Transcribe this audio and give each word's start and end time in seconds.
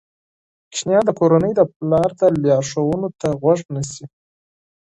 ماشومان 0.71 1.03
د 1.05 1.11
کورنۍ 1.19 1.51
د 1.55 1.61
پلار 1.73 2.09
لارښوونو 2.45 3.07
ته 3.19 3.27
غوږ 3.41 3.59
نیسي. 3.73 4.05